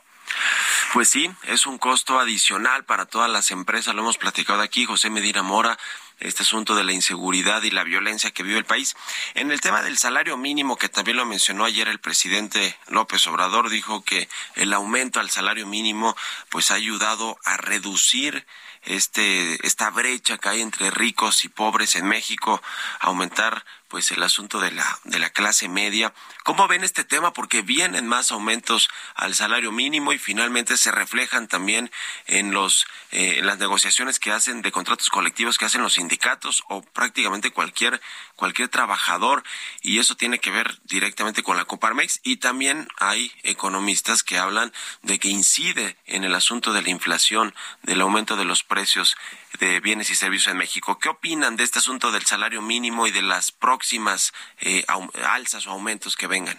[0.93, 5.11] Pues sí, es un costo adicional para todas las empresas, lo hemos platicado aquí, José
[5.11, 5.77] Medina Mora,
[6.19, 8.95] este asunto de la inseguridad y la violencia que vive el país.
[9.35, 13.69] En el tema del salario mínimo, que también lo mencionó ayer el presidente López Obrador,
[13.69, 16.15] dijo que el aumento al salario mínimo
[16.49, 18.47] pues ha ayudado a reducir
[18.81, 22.63] este esta brecha que hay entre ricos y pobres en México,
[22.99, 26.13] aumentar pues el asunto de la de la clase media.
[26.43, 27.33] ¿Cómo ven este tema?
[27.33, 31.91] Porque vienen más aumentos al salario mínimo y finalmente se reflejan también
[32.27, 36.63] en los eh, en las negociaciones que hacen de contratos colectivos que hacen los sindicatos
[36.69, 38.01] o prácticamente cualquier
[38.35, 39.43] cualquier trabajador
[39.81, 44.71] y eso tiene que ver directamente con la Coparmex y también hay economistas que hablan
[45.01, 49.17] de que incide en el asunto de la inflación, del aumento de los precios
[49.59, 50.99] de bienes y servicios en México.
[50.99, 54.83] ¿Qué opinan de este asunto del salario mínimo y de las próximas eh,
[55.25, 56.57] alzas o aumentos que vengan?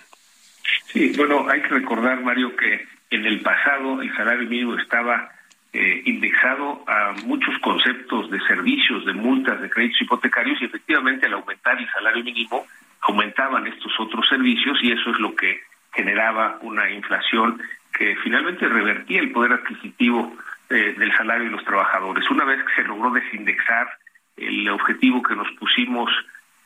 [0.92, 5.30] Sí, bueno, hay que recordar, Mario, que en el pasado el salario mínimo estaba
[5.72, 11.34] eh, indexado a muchos conceptos de servicios, de multas, de créditos hipotecarios y efectivamente al
[11.34, 12.66] aumentar el salario mínimo
[13.02, 15.60] aumentaban estos otros servicios y eso es lo que
[15.92, 20.36] generaba una inflación que finalmente revertía el poder adquisitivo
[20.70, 22.28] eh, del salario de los trabajadores.
[22.30, 23.88] Una vez que se logró desindexar
[24.36, 26.10] el objetivo que nos pusimos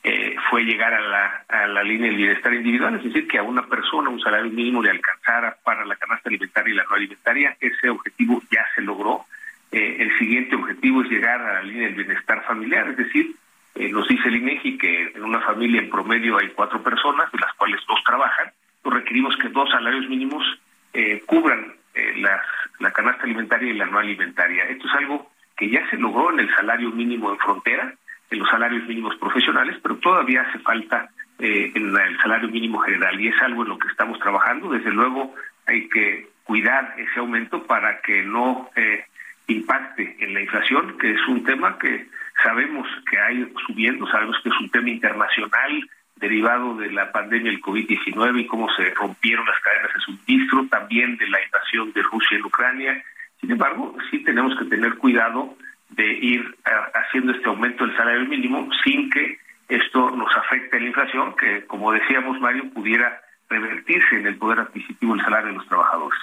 [0.02, 3.42] eh, fue llegar a la, a la línea del bienestar individual, es decir, que a
[3.42, 7.57] una persona un salario mínimo le alcanzara para la canasta alimentaria y la no alimentaria.
[7.59, 9.24] Ese objetivo ya se logró.
[9.72, 13.34] Eh, el siguiente objetivo es llegar a la línea del bienestar familiar, es decir,
[13.74, 17.38] eh, nos dice el INEGI que en una familia en promedio hay cuatro personas, de
[17.38, 18.52] las cuales dos trabajan,
[18.82, 20.44] pues requerimos que dos salarios mínimos
[20.92, 22.42] eh, cubran eh, las,
[22.78, 24.64] la canasta alimentaria y la alimentaria.
[24.64, 27.95] Esto es algo que ya se logró en el salario mínimo en frontera,
[28.30, 33.20] en los salarios mínimos profesionales, pero todavía hace falta eh, en el salario mínimo general
[33.20, 34.70] y es algo en lo que estamos trabajando.
[34.70, 35.34] Desde luego
[35.66, 39.05] hay que cuidar ese aumento para que no eh,
[39.47, 42.09] impacte en la inflación, que es un tema que
[42.42, 47.51] sabemos que ha ido subiendo, sabemos que es un tema internacional derivado de la pandemia
[47.51, 52.03] del COVID-19 y cómo se rompieron las cadenas de suministro, también de la invasión de
[52.03, 53.05] Rusia en Ucrania.
[53.40, 55.57] Sin embargo, sí tenemos que tener cuidado
[55.90, 59.38] de ir ah, haciendo este aumento del salario mínimo sin que
[59.68, 65.14] esto nos afecte la inflación, que como decíamos Mario, pudiera revertirse en el poder adquisitivo
[65.14, 66.20] del salario de los trabajadores.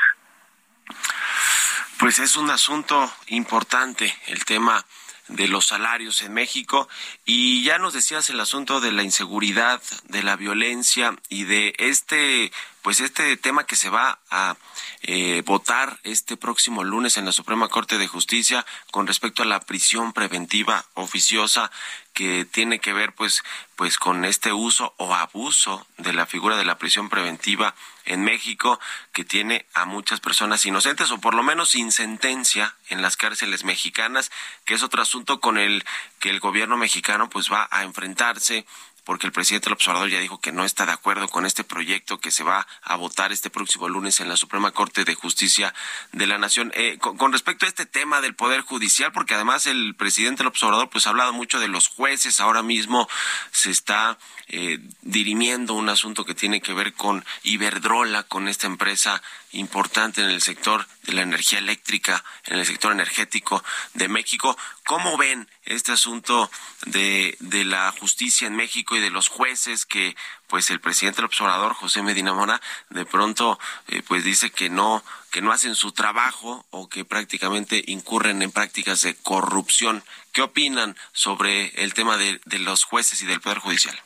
[2.00, 4.86] Pues es un asunto importante el tema
[5.28, 6.88] de los salarios en México.
[7.26, 12.54] Y ya nos decías el asunto de la inseguridad, de la violencia y de este
[12.84, 14.56] pues este tema que se va a
[15.02, 19.60] eh, votar este próximo lunes en la Suprema Corte de Justicia con respecto a la
[19.60, 21.70] prisión preventiva oficiosa
[22.14, 23.44] que tiene que ver pues
[23.76, 27.76] pues con este uso o abuso de la figura de la prisión preventiva
[28.06, 28.80] en México
[29.14, 33.64] que tiene a muchas personas inocentes o por lo menos sin sentencia en las cárceles
[33.64, 34.32] mexicanas,
[34.66, 35.84] que es otro asunto con el
[36.20, 38.66] que el gobierno mexicano pues va a enfrentarse
[39.04, 42.20] porque el presidente del observador ya dijo que no está de acuerdo con este proyecto
[42.20, 45.74] que se va a votar este próximo lunes en la Suprema Corte de Justicia
[46.12, 46.72] de la Nación.
[46.76, 50.90] Eh, con, respecto a este tema del Poder Judicial, porque además el presidente del observador
[50.90, 53.08] pues ha hablado mucho de los jueces, ahora mismo
[53.52, 59.22] se está eh, dirimiendo un asunto que tiene que ver con Iberdrola, con esta empresa
[59.54, 64.58] importante en el sector de la energía eléctrica, en el sector energético de México.
[64.86, 66.50] ¿Cómo ven este asunto
[66.86, 70.16] de, de la justicia en México y de los jueces que
[70.48, 75.04] pues el presidente del observador José Medina Mora de pronto eh, pues dice que no
[75.32, 80.04] que no hacen su trabajo o que prácticamente incurren en prácticas de corrupción.
[80.34, 83.98] ¿Qué opinan sobre el tema de, de los jueces y del poder judicial?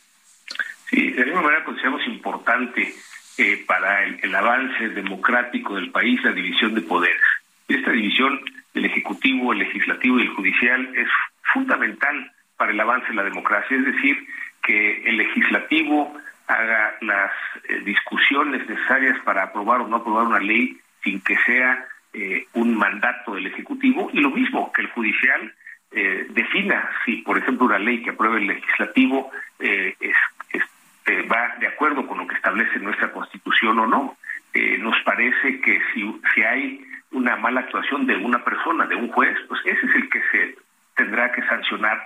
[0.91, 2.94] Sí, de alguna manera consideramos importante
[3.37, 7.21] eh, para el, avance democrático del país la división de poderes.
[7.67, 8.39] Esta división
[8.73, 11.07] del Ejecutivo, el Legislativo y el Judicial es
[11.53, 14.25] fundamental para el avance de la democracia, es decir,
[14.61, 16.15] que el Legislativo
[16.47, 17.31] haga las
[17.67, 22.75] eh, discusiones necesarias para aprobar o no aprobar una ley sin que sea eh, un
[22.75, 25.53] mandato del Ejecutivo y lo mismo que el Judicial
[25.91, 30.15] eh, defina si, por ejemplo, una ley que apruebe el Legislativo es,
[31.05, 34.17] es, va de acuerdo con lo que establece nuestra Constitución o no.
[34.79, 39.37] nos parece que si, si hay una mala actuación de una persona, de un juez,
[39.47, 40.55] pues ese es el que se
[40.95, 42.03] tendrá que sancionar.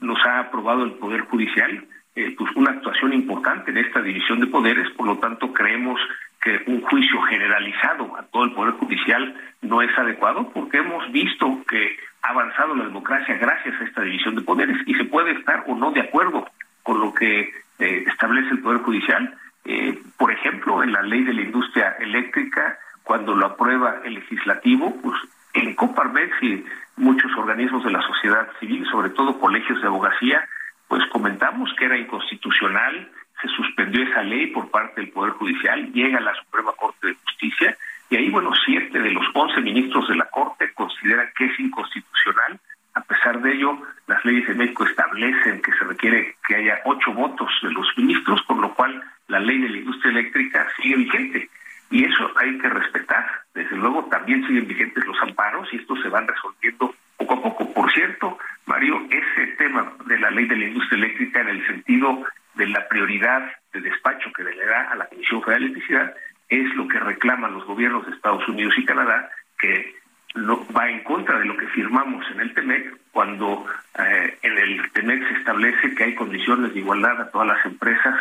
[0.00, 1.86] nos ha aprobado el Poder Judicial
[2.18, 6.00] eh, pues una actuación importante en esta división de poderes, por lo tanto creemos
[6.42, 11.64] que un juicio generalizado a todo el Poder Judicial no es adecuado porque hemos visto
[11.68, 15.62] que ha avanzado la democracia gracias a esta división de poderes y se puede estar
[15.68, 16.44] o no de acuerdo
[16.82, 19.36] con lo que eh, establece el Poder Judicial.
[19.64, 24.96] Eh, por ejemplo, en la ley de la industria eléctrica, cuando lo aprueba el legislativo,
[25.02, 25.16] pues
[25.54, 26.64] en Coparmex y
[26.96, 30.48] muchos organismos de la sociedad civil, sobre todo colegios de abogacía,
[30.88, 33.10] pues comentamos que era inconstitucional,
[33.40, 37.14] se suspendió esa ley por parte del Poder Judicial, llega a la Suprema Corte de
[37.14, 37.76] Justicia
[38.10, 42.58] y ahí, bueno, siete de los once ministros de la Corte consideran que es inconstitucional.
[42.98, 43.78] A pesar de ello,
[44.08, 48.42] las leyes de México establecen que se requiere que haya ocho votos de los ministros,
[48.42, 51.48] por lo cual la ley de la industria eléctrica sigue vigente.
[51.90, 53.24] Y eso hay que respetar.
[53.54, 57.72] Desde luego, también siguen vigentes los amparos y estos se van resolviendo poco a poco.
[57.72, 58.36] Por cierto,
[58.66, 62.88] Mario, ese tema de la ley de la industria eléctrica en el sentido de la
[62.88, 66.14] prioridad de despacho que le da a la Comisión Federal de Electricidad
[66.48, 69.94] es lo que reclaman los gobiernos de Estados Unidos y Canadá, que
[70.34, 73.66] no, va en contra de lo que firmamos en el TEMEC, cuando
[73.98, 78.14] eh, en el TEMEC se establece que hay condiciones de igualdad a todas las empresas,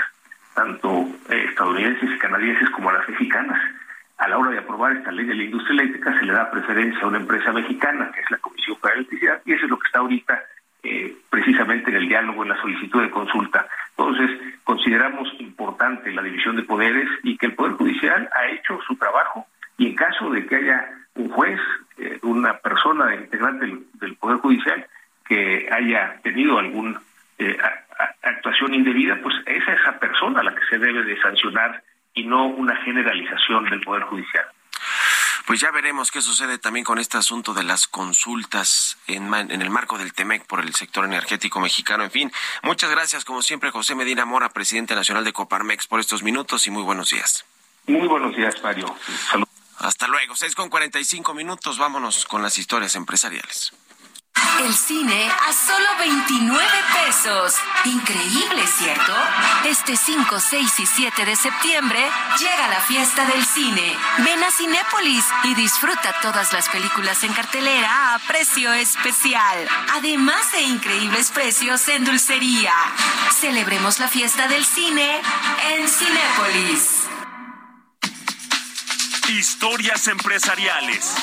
[0.55, 3.59] tanto eh, estadounidenses y canadienses como a las mexicanas
[4.17, 7.01] a la hora de aprobar esta ley de la industria eléctrica se le da preferencia
[7.01, 9.79] a una empresa mexicana, que es la Comisión Federal de Electricidad, y eso es lo
[9.79, 10.43] que está ahorita
[10.83, 13.67] eh, precisamente en el diálogo, en la solicitud de consulta.
[13.95, 14.31] Entonces,
[14.63, 19.45] consideramos importante la división de poderes y que el Poder Judicial ha hecho su trabajo
[19.77, 21.59] y en caso de que haya un juez,
[21.97, 24.88] eh, una persona integrante del, del, Poder Judicial
[25.28, 26.97] que haya tenido algún
[27.38, 27.57] eh,
[28.22, 32.47] actuación indebida, pues es a esa persona la que se debe de sancionar y no
[32.47, 34.45] una generalización del Poder Judicial.
[35.45, 39.70] Pues ya veremos qué sucede también con este asunto de las consultas en, en, el
[39.70, 42.03] marco del TEMEC por el sector energético mexicano.
[42.03, 42.32] En fin,
[42.63, 46.72] muchas gracias, como siempre, José Medina Mora, presidente nacional de Coparmex, por estos minutos y
[46.72, 47.45] muy buenos días.
[47.88, 48.93] Muy buenos días, Mario.
[49.32, 49.47] Salud.
[49.80, 51.78] Hasta luego, seis con cuarenta y cinco minutos.
[51.78, 53.73] Vámonos con las historias empresariales.
[54.59, 56.63] El cine a solo 29
[57.05, 57.55] pesos.
[57.86, 59.13] Increíble, ¿cierto?
[59.65, 61.99] Este 5, 6 y 7 de septiembre
[62.39, 63.95] llega la fiesta del cine.
[64.19, 69.67] Ven a Cinépolis y disfruta todas las películas en cartelera a precio especial.
[69.93, 72.73] Además de increíbles precios en dulcería.
[73.39, 75.21] Celebremos la fiesta del cine
[75.69, 76.96] en Cinépolis.
[79.30, 81.13] Historias empresariales.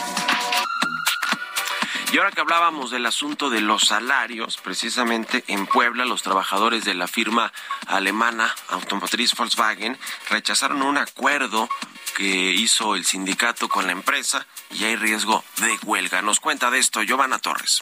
[2.13, 6.95] Y ahora que hablábamos del asunto de los salarios, precisamente en Puebla los trabajadores de
[6.95, 7.51] la firma
[7.87, 9.99] alemana automotriz Volkswagen
[10.29, 11.69] rechazaron un acuerdo
[12.15, 16.21] que hizo el sindicato con la empresa y hay riesgo de huelga.
[16.21, 17.81] Nos cuenta de esto Giovanna Torres.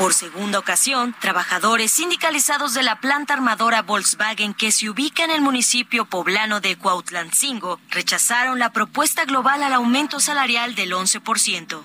[0.00, 5.42] Por segunda ocasión, trabajadores sindicalizados de la planta armadora Volkswagen que se ubica en el
[5.42, 11.82] municipio poblano de Cuautlancingo rechazaron la propuesta global al aumento salarial del 11%.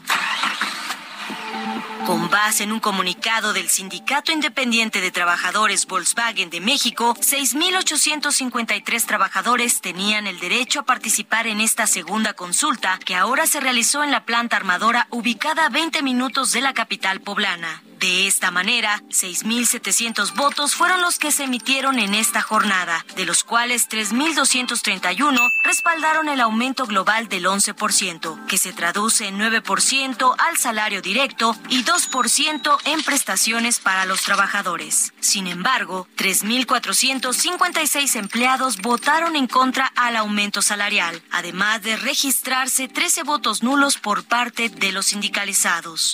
[2.06, 9.82] Con base en un comunicado del Sindicato Independiente de Trabajadores Volkswagen de México, 6.853 trabajadores
[9.82, 14.24] tenían el derecho a participar en esta segunda consulta que ahora se realizó en la
[14.24, 17.82] planta armadora ubicada a 20 minutos de la capital poblana.
[18.06, 23.44] De esta manera, 6.700 votos fueron los que se emitieron en esta jornada, de los
[23.44, 31.02] cuales 3.231 respaldaron el aumento global del 11%, que se traduce en 9% al salario
[31.02, 35.12] directo y 2% en prestaciones para los trabajadores.
[35.20, 43.64] Sin embargo, 3.456 empleados votaron en contra al aumento salarial, además de registrarse 13 votos
[43.64, 46.14] nulos por parte de los sindicalizados.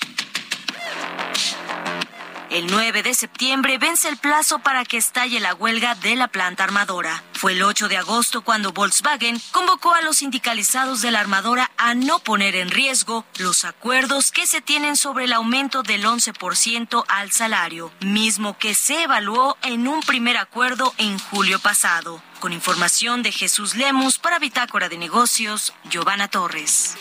[2.52, 6.66] El 9 de septiembre vence el plazo para que estalle la huelga de la planta
[6.66, 7.24] armadora.
[7.32, 11.94] Fue el 8 de agosto cuando Volkswagen convocó a los sindicalizados de la armadora a
[11.96, 17.32] no poner en riesgo los acuerdos que se tienen sobre el aumento del 11% al
[17.32, 22.22] salario, mismo que se evaluó en un primer acuerdo en julio pasado.
[22.42, 26.98] Con información de Jesús Lemus para Bitácora de Negocios, Giovanna Torres.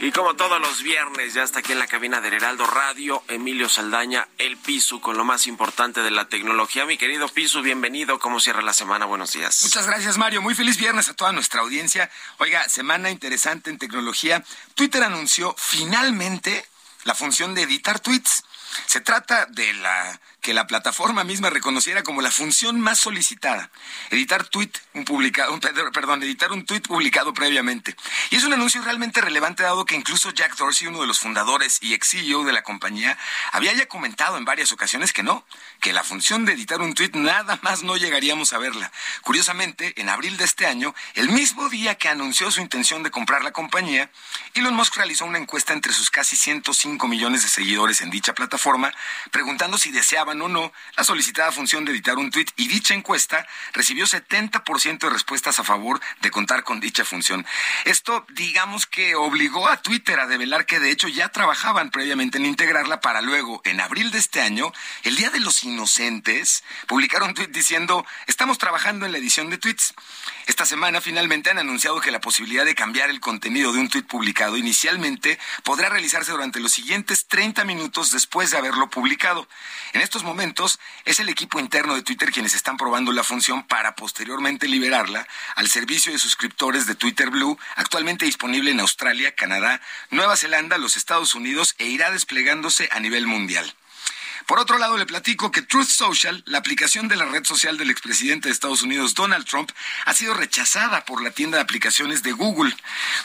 [0.00, 3.68] Y como todos los viernes, ya está aquí en la cabina del Heraldo Radio, Emilio
[3.68, 6.86] Saldaña, el Pisu, con lo más importante de la tecnología.
[6.86, 8.20] Mi querido Pisu, bienvenido.
[8.20, 9.06] ¿Cómo cierra la semana?
[9.06, 9.62] Buenos días.
[9.64, 10.42] Muchas gracias, Mario.
[10.42, 12.10] Muy feliz viernes a toda nuestra audiencia.
[12.38, 14.44] Oiga, semana interesante en tecnología.
[14.74, 16.66] Twitter anunció finalmente
[17.04, 18.44] la función de editar tweets.
[18.86, 23.70] Se trata de la que la plataforma misma reconociera como la función más solicitada,
[24.10, 25.58] editar tweet un publicado,
[25.92, 27.96] perdón, editar un tweet publicado previamente.
[28.30, 31.78] Y es un anuncio realmente relevante dado que incluso Jack Dorsey, uno de los fundadores
[31.80, 33.16] y ex CEO de la compañía,
[33.52, 35.46] había ya comentado en varias ocasiones que no,
[35.80, 38.90] que la función de editar un tweet nada más no llegaríamos a verla.
[39.22, 43.44] Curiosamente, en abril de este año, el mismo día que anunció su intención de comprar
[43.44, 44.10] la compañía,
[44.54, 48.92] Elon Musk realizó una encuesta entre sus casi 105 millones de seguidores en dicha plataforma,
[49.30, 53.46] preguntando si deseaban o no la solicitada función de editar un tweet y dicha encuesta
[53.72, 57.44] recibió 70% de respuestas a favor de contar con dicha función.
[57.84, 62.46] Esto, digamos que obligó a Twitter a develar que de hecho ya trabajaban previamente en
[62.46, 64.72] integrarla para luego, en abril de este año,
[65.02, 69.58] el Día de los Inocentes, publicar un tweet diciendo, estamos trabajando en la edición de
[69.58, 69.94] tweets.
[70.46, 74.04] Esta semana finalmente han anunciado que la posibilidad de cambiar el contenido de un tweet
[74.04, 79.48] publicado inicialmente podrá realizarse durante los siguientes 30 minutos después de haberlo publicado.
[79.92, 83.94] En estos momentos es el equipo interno de Twitter quienes están probando la función para
[83.94, 90.36] posteriormente liberarla al servicio de suscriptores de Twitter Blue, actualmente disponible en Australia, Canadá, Nueva
[90.36, 93.74] Zelanda, los Estados Unidos e irá desplegándose a nivel mundial.
[94.46, 97.90] Por otro lado, le platico que Truth Social, la aplicación de la red social del
[97.90, 99.70] expresidente de Estados Unidos, Donald Trump,
[100.04, 102.74] ha sido rechazada por la tienda de aplicaciones de Google.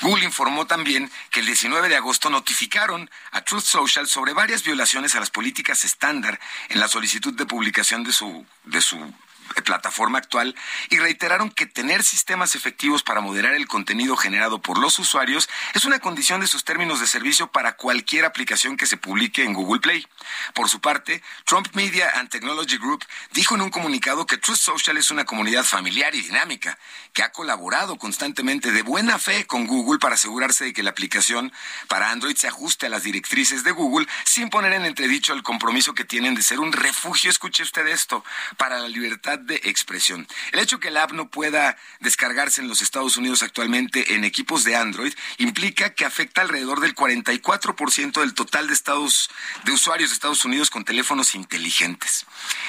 [0.01, 5.15] Google informó también que el 19 de agosto notificaron a Truth Social sobre varias violaciones
[5.15, 6.39] a las políticas estándar
[6.69, 9.13] en la solicitud de publicación de su, de su
[9.61, 10.55] plataforma actual
[10.89, 15.85] y reiteraron que tener sistemas efectivos para moderar el contenido generado por los usuarios es
[15.85, 19.81] una condición de sus términos de servicio para cualquier aplicación que se publique en Google
[19.81, 20.07] Play.
[20.53, 23.03] Por su parte, Trump Media and Technology Group
[23.33, 26.77] dijo en un comunicado que Truth Social es una comunidad familiar y dinámica
[27.13, 31.51] que ha colaborado constantemente de buena fe con Google para asegurarse de que la aplicación
[31.87, 35.93] para Android se ajuste a las directrices de Google sin poner en entredicho el compromiso
[35.93, 38.23] que tienen de ser un refugio, escuche usted esto,
[38.57, 40.27] para la libertad libertad de expresión.
[40.51, 44.63] El hecho que la app no pueda descargarse en los Estados Unidos actualmente en equipos
[44.63, 49.29] de Android implica que afecta alrededor del 44% del total de estados
[49.63, 52.25] de usuarios de Estados Unidos con teléfonos inteligentes.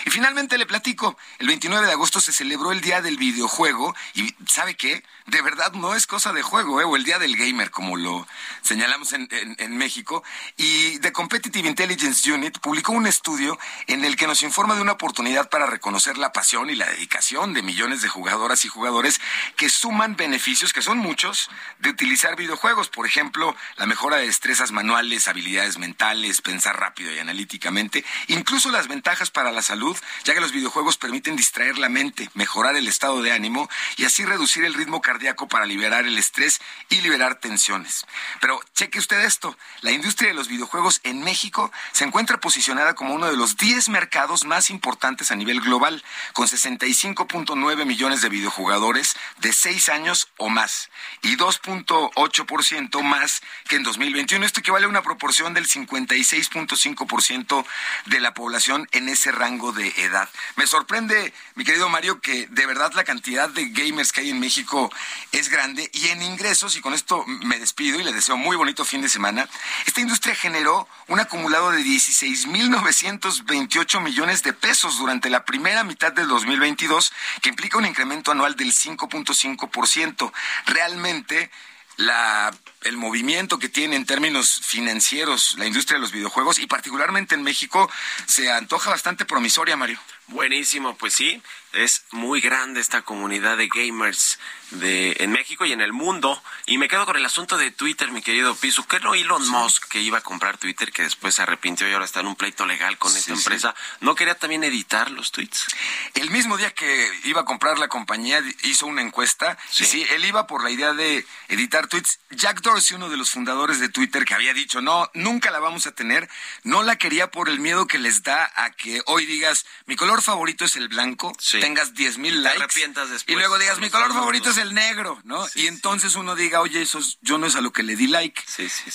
[0.06, 4.34] Y finalmente le platico, el 29 de agosto se celebró el Día del Videojuego y
[4.46, 5.02] ¿sabe qué?
[5.26, 6.84] De verdad no es cosa de juego, ¿eh?
[6.84, 8.26] o el Día del Gamer, como lo
[8.62, 10.22] señalamos en, en- en México.
[10.56, 14.92] Y The Competitive Intelligence Unit publicó un estudio en el que nos informa de una
[14.92, 19.20] oportunidad para reconocer la pasión y la dedicación de millones de jugadoras y jugadores
[19.56, 22.88] que suman beneficios, que son muchos, de utilizar videojuegos.
[22.88, 28.88] Por ejemplo, la mejora de destrezas manuales, habilidades mentales, pensar rápido y analíticamente, incluso las
[28.88, 33.22] ventajas para la salud, ya que los videojuegos permiten distraer la mente, mejorar el estado
[33.22, 38.06] de ánimo y así reducir el ritmo cardíaco para liberar el estrés y liberar tensiones.
[38.40, 43.14] Pero cheque usted esto, la industria de los videojuegos en México se encuentra posicionada como
[43.14, 46.02] uno de los 10 mercados más importantes a nivel global,
[46.32, 50.90] con 65.9 millones de videojugadores de 6 años o más
[51.22, 54.44] y 2.8% más que en 2021.
[54.44, 57.64] Esto equivale a una proporción del 56.5%
[58.06, 60.28] de la población en ese rango de edad.
[60.56, 64.40] Me sorprende, mi querido Mario, que de verdad la cantidad de gamers que hay en
[64.40, 64.90] México
[65.32, 68.84] es grande y en ingresos, y con esto me despido y le deseo muy bonito
[68.84, 69.48] fin de semana,
[69.86, 76.26] esta industria generó un acumulado de 16.928 millones de pesos durante la primera mitad del
[76.38, 77.12] 2022,
[77.42, 80.32] que implica un incremento anual del 5.5%.
[80.66, 81.50] Realmente
[81.96, 87.34] la, el movimiento que tiene en términos financieros la industria de los videojuegos y particularmente
[87.34, 87.90] en México
[88.26, 89.98] se antoja bastante promisoria, Mario.
[90.28, 94.38] Buenísimo, pues sí, es muy grande esta comunidad de gamers
[94.72, 96.42] de en México y en el mundo.
[96.66, 98.86] Y me quedo con el asunto de Twitter, mi querido Piso.
[98.86, 102.04] ¿Qué no Elon Musk que iba a comprar Twitter, que después se arrepintió y ahora
[102.04, 103.38] está en un pleito legal con esta sí.
[103.38, 103.74] empresa?
[104.00, 105.66] ¿No quería también editar los tweets?
[106.12, 110.26] El mismo día que iba a comprar la compañía hizo una encuesta y sí, él
[110.26, 112.18] iba por la idea de editar tweets.
[112.30, 115.86] Jack Dorsey, uno de los fundadores de Twitter, que había dicho, no, nunca la vamos
[115.86, 116.28] a tener,
[116.64, 120.20] no la quería por el miedo que les da a que hoy digas, mi color
[120.20, 123.34] favorito es el blanco, tengas 10 mil likes arrepientas después.
[123.34, 124.18] y luego digas, mi color otros".
[124.18, 125.46] favorito es el negro, ¿no?
[125.54, 128.06] y entonces uno diga, oye, eso es- yo no es a lo que le di
[128.06, 128.42] like.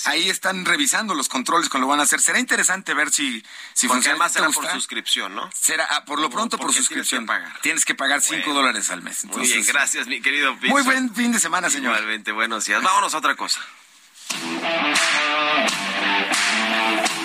[0.04, 2.20] Ahí están revisando los controles con lo van a hacer.
[2.20, 3.40] Será interesante ver si,
[3.72, 4.10] si Porque funciona.
[4.14, 5.50] además ¿Te será por suscripción, ¿no?
[5.52, 7.22] Será, ah, por lo pronto por porque tienes suscripción.
[7.24, 7.60] que pagar.
[7.60, 8.60] Tienes que pagar 5 Bueno.
[8.60, 9.24] dólares al mes.
[9.24, 10.54] Muy bien, Entonces, gracias, mi querido.
[10.62, 11.92] Muy buen fin de semana, señor.
[11.94, 12.80] Igualmente, buenos días.
[12.82, 13.60] Vámonos a otra cosa.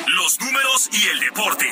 [0.07, 1.65] Los números y el deporte.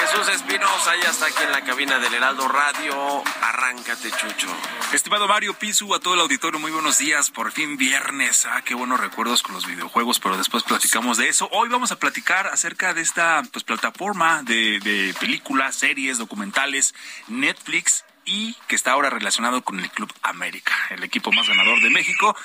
[0.00, 3.22] Jesús Espinosa ya está aquí en la cabina del Heraldo Radio.
[3.42, 4.48] Arráncate, Chucho.
[4.92, 7.30] Estimado Mario Pisu, a todo el auditorio, muy buenos días.
[7.30, 8.46] Por fin viernes.
[8.46, 11.48] Ah, qué buenos recuerdos con los videojuegos, pero después platicamos de eso.
[11.52, 16.94] Hoy vamos a platicar acerca de esta pues, plataforma de, de películas, series, documentales,
[17.28, 21.90] Netflix y que está ahora relacionado con el Club América, el equipo más ganador de
[21.90, 22.36] México.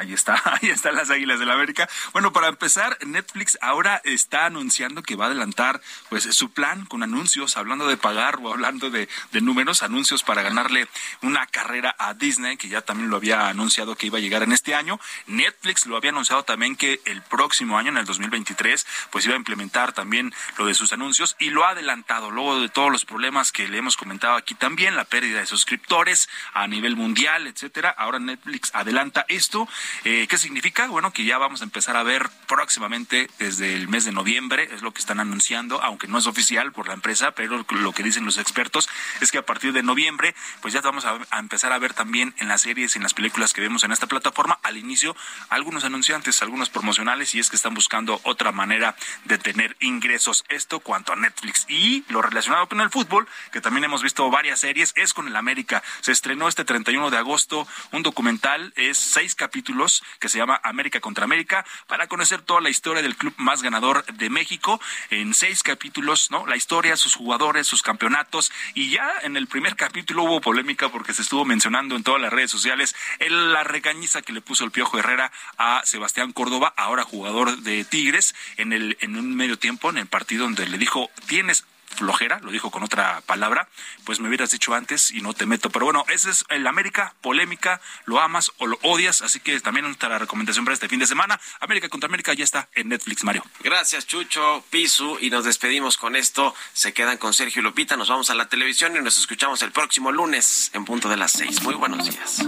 [0.00, 1.86] Ahí está, ahí están las Águilas del la América.
[2.12, 7.02] Bueno, para empezar, Netflix ahora está anunciando que va a adelantar pues su plan con
[7.02, 10.88] anuncios, hablando de pagar o hablando de, de números, anuncios para ganarle
[11.20, 14.52] una carrera a Disney, que ya también lo había anunciado que iba a llegar en
[14.52, 14.98] este año.
[15.26, 19.38] Netflix lo había anunciado también que el próximo año, en el 2023, pues iba a
[19.38, 23.52] implementar también lo de sus anuncios y lo ha adelantado luego de todos los problemas
[23.52, 27.90] que le hemos comentado aquí también, la pérdida de suscriptores a nivel mundial, etcétera.
[27.90, 29.68] Ahora Netflix adelanta esto.
[30.04, 30.86] Eh, ¿Qué significa?
[30.88, 34.82] Bueno, que ya vamos a empezar a ver próximamente desde el mes de noviembre, es
[34.82, 38.24] lo que están anunciando, aunque no es oficial por la empresa, pero lo que dicen
[38.24, 38.88] los expertos
[39.20, 42.34] es que a partir de noviembre, pues ya vamos a, a empezar a ver también
[42.38, 45.16] en las series y en las películas que vemos en esta plataforma, al inicio,
[45.48, 50.44] algunos anunciantes, algunos promocionales, y es que están buscando otra manera de tener ingresos.
[50.48, 51.66] Esto cuanto a Netflix.
[51.68, 55.36] Y lo relacionado con el fútbol, que también hemos visto varias series, es con el
[55.36, 55.82] América.
[56.00, 59.69] Se estrenó este 31 de agosto un documental, es seis capítulos
[60.18, 64.04] que se llama América contra América, para conocer toda la historia del club más ganador
[64.06, 66.46] de México en seis capítulos, ¿no?
[66.46, 71.14] La historia, sus jugadores, sus campeonatos, y ya en el primer capítulo hubo polémica porque
[71.14, 74.98] se estuvo mencionando en todas las redes sociales la regañiza que le puso el Piojo
[74.98, 79.98] Herrera a Sebastián Córdoba, ahora jugador de Tigres, en el en un medio tiempo, en
[79.98, 81.64] el partido donde le dijo, tienes
[81.94, 83.68] flojera, lo dijo con otra palabra,
[84.04, 85.70] pues me hubieras dicho antes y no te meto.
[85.70, 89.84] Pero bueno, ese es el América, polémica, lo amas o lo odias, así que también
[89.84, 93.44] nuestra recomendación para este fin de semana, América contra América ya está en Netflix, Mario.
[93.60, 96.54] Gracias, Chucho, Pisu, y nos despedimos con esto.
[96.72, 99.72] Se quedan con Sergio y Lupita, nos vamos a la televisión y nos escuchamos el
[99.72, 101.62] próximo lunes en punto de las seis.
[101.62, 102.38] Muy buenos días.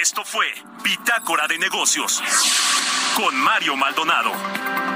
[0.00, 0.52] Esto fue
[0.82, 2.22] Bitácora de Negocios
[3.16, 4.95] con Mario Maldonado.